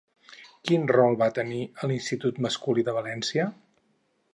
[0.69, 3.49] Quin rol va tenir a l'Institut masculí de València?